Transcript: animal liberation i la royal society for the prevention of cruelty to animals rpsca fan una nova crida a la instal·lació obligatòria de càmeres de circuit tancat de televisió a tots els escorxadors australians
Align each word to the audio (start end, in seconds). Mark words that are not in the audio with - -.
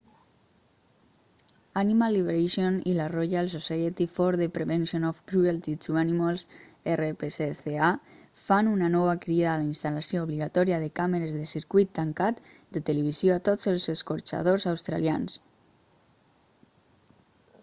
animal 1.81 2.13
liberation 2.17 2.77
i 2.91 2.93
la 2.99 3.03
royal 3.11 3.49
society 3.55 4.05
for 4.13 4.29
the 4.41 4.47
prevention 4.55 5.03
of 5.09 5.19
cruelty 5.31 5.75
to 5.83 5.99
animals 6.01 6.45
rpsca 6.93 7.89
fan 8.45 8.71
una 8.71 8.89
nova 8.95 9.13
crida 9.25 9.51
a 9.51 9.55
la 9.63 9.67
instal·lació 9.67 10.23
obligatòria 10.27 10.79
de 10.85 10.87
càmeres 11.01 11.35
de 11.41 11.45
circuit 11.53 11.91
tancat 11.99 12.41
de 12.79 12.83
televisió 12.89 13.35
a 13.37 13.43
tots 13.51 13.67
els 13.73 13.85
escorxadors 13.95 14.65
australians 14.73 15.37